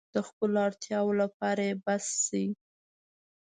[0.13, 2.45] د خپلو اړتیاوو لپاره يې بس شي.